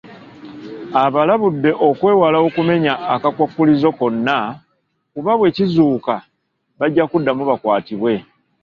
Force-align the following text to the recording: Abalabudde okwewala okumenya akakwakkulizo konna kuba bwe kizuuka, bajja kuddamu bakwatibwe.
Abalabudde 1.03 1.71
okwewala 1.87 2.37
okumenya 2.47 2.93
akakwakkulizo 3.13 3.89
konna 3.99 4.37
kuba 5.13 5.31
bwe 5.39 5.49
kizuuka, 5.55 6.15
bajja 6.79 7.03
kuddamu 7.11 7.43
bakwatibwe. 7.49 8.13